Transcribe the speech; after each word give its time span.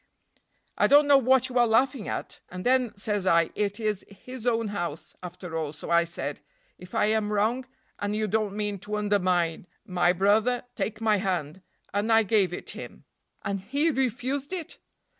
"I 0.79 0.87
don't 0.87 1.05
know 1.05 1.19
what 1.19 1.47
you 1.47 1.59
are 1.59 1.67
laughing 1.67 2.07
at; 2.07 2.39
and 2.49 2.65
then, 2.65 2.97
says 2.97 3.27
I, 3.27 3.51
it 3.53 3.79
is 3.79 4.03
his 4.09 4.47
own 4.47 4.69
house, 4.69 5.15
after 5.21 5.55
all, 5.55 5.73
so 5.73 5.91
I 5.91 6.05
said, 6.05 6.39
'If 6.79 6.95
I 6.95 7.05
am 7.05 7.31
wrong, 7.31 7.67
and 7.99 8.15
you 8.15 8.25
don't 8.27 8.55
mean 8.57 8.79
to 8.79 8.95
undermine 8.97 9.67
my 9.85 10.11
brother, 10.11 10.63
take 10.73 11.01
my 11.01 11.17
hand;' 11.17 11.61
and 11.93 12.11
I 12.11 12.23
gave 12.23 12.51
it 12.51 12.71
him." 12.71 13.03
"And 13.45 13.59
he 13.61 13.91
refused 13.91 14.53
it?" 14.53 14.79